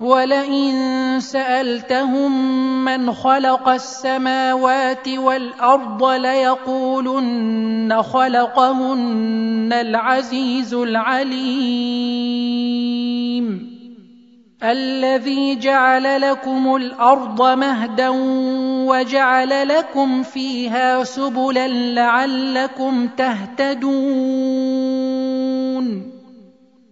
ولئن 0.00 1.20
سألتهم 1.20 2.32
من 2.84 3.12
خلق 3.12 3.68
السماوات 3.68 5.08
والأرض 5.08 6.04
ليقولن 6.04 8.02
خلقهن 8.02 9.72
العزيز 9.72 10.74
العليم. 10.74 11.96
الذي 14.62 15.56
جعل 15.56 16.20
لكم 16.20 16.76
الأرض 16.76 17.42
مهدا 17.58 18.08
وجعل 18.88 19.68
لكم 19.68 20.22
فيها 20.22 21.04
سبلا 21.04 21.68
لعلكم 21.68 23.08
تهتدون. 23.08 23.76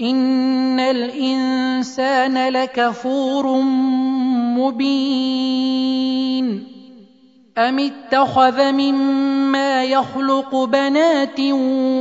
ان 0.00 0.80
الانسان 0.80 2.48
لكفور 2.48 3.60
مبين 4.58 5.96
ام 7.58 7.78
اتخذ 7.78 8.72
مما 8.72 9.84
يخلق 9.84 10.64
بنات 10.64 11.40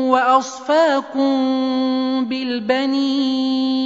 واصفاكم 0.09 1.35
بالبنين 2.25 3.85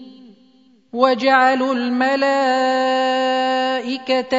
وجعلوا 0.93 1.73
الملائكه 1.73 2.41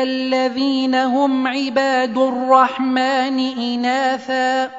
الذين 0.03 0.95
هم 0.95 1.47
عباد 1.47 2.19
الرحمن 2.19 3.39
اناثا 3.59 4.71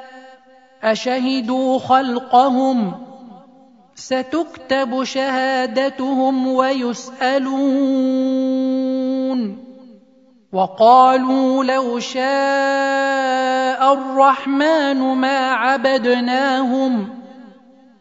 اشهدوا 0.82 1.78
خلقهم 1.78 2.92
ستكتب 3.94 5.04
شهادتهم 5.04 6.46
ويسالون 6.46 7.64
وقالوا 10.52 11.64
لو 11.64 11.98
شاء 11.98 12.24
الرحمن 13.92 14.98
ما 14.98 15.50
عبدناهم 15.52 17.23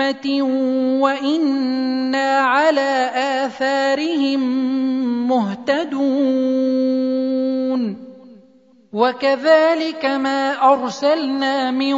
امه 0.00 0.42
وأنا 1.02 2.40
على 2.40 3.10
اثارهم 3.44 4.40
مهتدون 5.28 6.84
وكذلك 8.92 10.04
ما 10.04 10.72
ارسلنا 10.72 11.70
من 11.70 11.96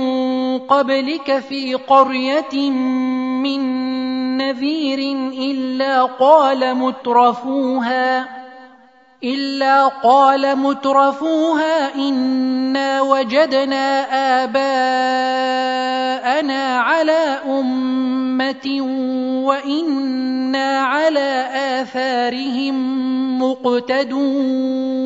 قبلك 0.58 1.38
في 1.38 1.74
قريه 1.74 2.70
من 3.40 3.60
نذير 4.36 4.98
الا 5.50 6.02
قال 6.02 6.74
مترفوها 6.74 8.28
إلا 9.24 9.86
قال 9.86 10.58
مترفوها 10.58 11.94
إنا 11.94 13.02
وجدنا 13.02 14.04
آباءنا 14.44 15.78
على 16.78 17.40
أمة 17.48 18.80
وإنا 19.46 20.78
على 20.80 21.48
آثارهم 21.54 22.76
مقتدون. 23.42 24.96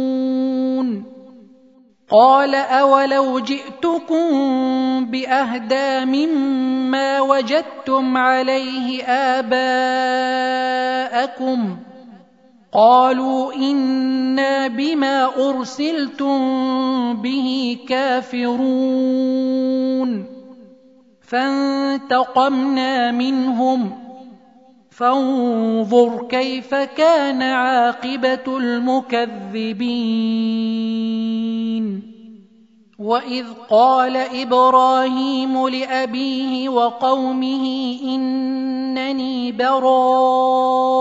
قال 2.11 2.55
أولو 2.55 3.39
جئتكم 3.39 4.31
بأهدى 5.07 6.05
مما 6.05 7.21
وجدتم 7.21 8.17
عليه 8.17 9.03
آباءكم 9.39 9.77
ۖ 11.87 11.89
قالوا 12.72 13.55
إنا 13.55 14.69
بما 14.69 15.50
أرسلتم 15.50 16.38
به 17.22 17.78
كافرون. 17.88 18.61
فانتقمنا 21.20 23.11
منهم. 23.11 23.93
فانظر 24.90 26.26
كيف 26.31 26.75
كان 26.75 27.43
عاقبة 27.43 28.58
المكذبين. 28.58 30.11
وإذ 32.99 33.46
قال 33.70 34.16
إبراهيم 34.16 35.69
لأبيه 35.69 36.69
وقومه 36.69 37.96
إنني 38.05 39.52
براء 39.52 41.00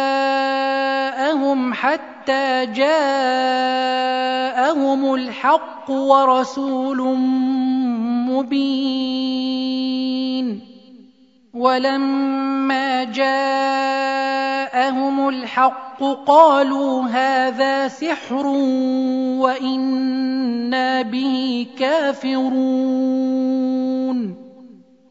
حتى 2.31 2.65
جاءهم 2.65 3.91
الحق 5.15 5.91
ورسول 5.91 7.17
مبين. 8.31 9.91
ولما 11.53 13.03
جاءهم 13.03 13.69
الحق 15.29 16.03
قالوا 16.27 17.03
هذا 17.03 17.87
سحر 17.87 18.47
وإنا 19.43 21.01
به 21.01 21.67
كافرون. 21.79 23.80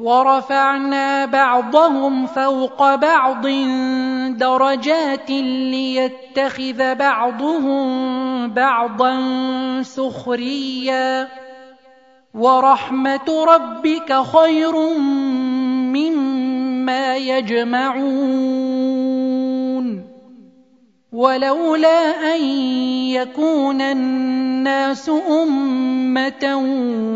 ورفعنا 0.00 1.26
بعضهم 1.26 2.26
فوق 2.26 2.94
بعض 2.94 3.46
درجات 4.36 5.30
ليتخذ 5.30 6.94
بعضهم 6.94 8.50
بعضا 8.50 9.12
سخريا. 9.82 11.28
ورحمة 12.34 13.44
ربك 13.44 14.22
خير 14.22 14.76
مما 15.92 17.16
يجمعون. 17.16 18.69
ولولا 21.12 22.34
أن 22.34 22.44
يكون 23.10 23.80
الناس 23.80 25.10
أمة 25.30 26.44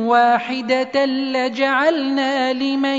واحدة 0.08 1.04
لجعلنا 1.06 2.52
لمن 2.52 2.98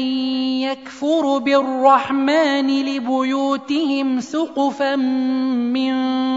يكفر 0.63 1.38
بالرحمن 1.38 2.68
لبيوتهم 2.68 4.19
سقفا 4.19 4.95
من 4.95 5.94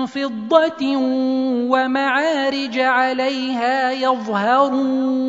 فضة 0.06 0.96
ومعارج 1.70 2.78
عليها 2.78 3.92
يظهرون. 3.92 5.28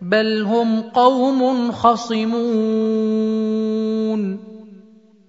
بل 0.00 0.42
هم 0.42 0.80
قوم 0.80 1.72
خصمون. 1.72 3.28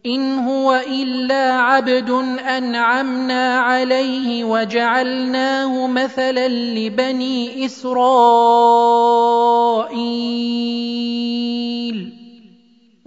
إن 0.05 0.39
هو 0.39 0.81
إلا 0.87 1.53
عبد 1.53 2.09
أنعمنا 2.57 3.59
عليه 3.59 4.43
وجعلناه 4.43 5.87
مثلا 5.87 6.47
لبني 6.47 7.65
إسرائيل. 7.65 8.09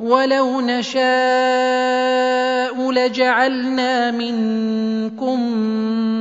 ولو 0.03 0.61
نشاء 0.61 1.03
لجعلنا 2.91 4.11
منكم 4.11 5.41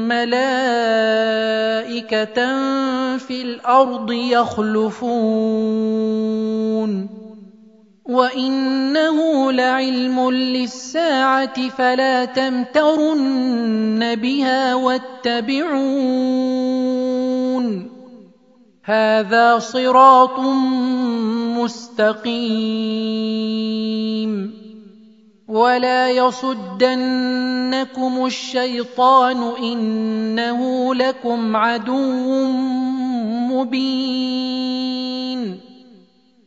ملائكه 0.08 0.48
في 3.18 3.42
الأرض 3.42 4.12
يخلفون 4.12 5.32
وانه 8.06 9.52
لعلم 9.52 10.32
للساعه 10.32 11.70
فلا 11.70 12.26
تمترن 12.26 14.16
بها 14.16 14.76
واتبعون 14.76 16.22
هذا 18.84 19.60
صراط 19.60 20.40
مستقيم. 21.60 22.22
ولا 25.48 26.10
يصدنكم 26.10 28.26
الشيطان 28.26 29.44
إنه 29.64 30.96
لكم 30.96 31.56
عدو 31.56 32.48
مبين. 33.52 35.71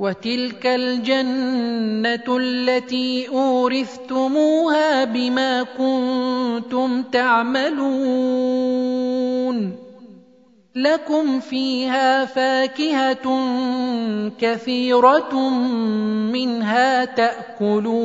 وتلك 0.00 0.66
الجنة 0.66 2.36
التي 2.36 3.28
أورثتموها 3.28 5.04
بما 5.04 5.62
كنتم 5.62 7.02
تعملون. 7.02 7.90
لكم 10.74 11.40
فيها 11.40 12.24
فاكهة 12.24 13.40
كثيرة 14.40 15.48
منها 16.32 17.04
تأكلون. 17.04 18.00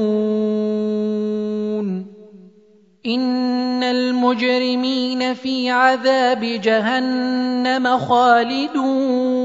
إن 3.06 3.84
المجرمين 3.84 5.34
في 5.34 5.70
عذاب 5.70 6.40
جهنم 6.44 7.98
خالدون. 7.98 9.45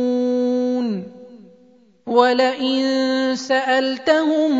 ولئن 2.11 2.83
سألتهم 3.35 4.51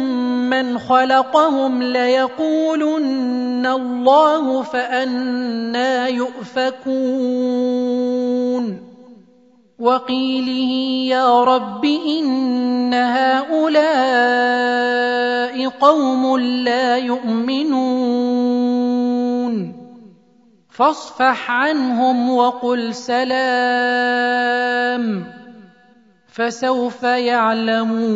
من 0.49 0.79
خلقهم 0.79 1.83
ليقولن 1.83 3.65
الله 3.65 4.61
فأنا 4.61 6.07
يؤفكون. 6.07 6.91
وقيله 9.79 10.71
يا 11.11 11.43
رب 11.43 11.85
إن 11.85 12.93
هؤلاء 12.93 13.67
قوم 15.67 16.37
لا 16.39 16.97
يؤمنون. 16.97 18.31
فاصفح 20.69 21.51
عنهم 21.51 22.35
وقل 22.35 22.95
سلام. 22.95 24.01
فسوف 26.31 27.03
يعلمون. 27.03 28.11